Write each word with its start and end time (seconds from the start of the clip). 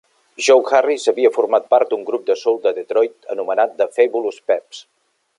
Joe 0.45 0.69
Harris 0.77 1.03
havia 1.11 1.31
format 1.35 1.67
part 1.73 1.91
d'un 1.91 2.07
grup 2.07 2.25
de 2.29 2.37
soul 2.43 2.57
de 2.63 2.73
Detroit 2.77 3.29
anomenat 3.35 3.75
The 3.83 3.87
Fabulous 3.99 4.41
Peps. 4.53 4.81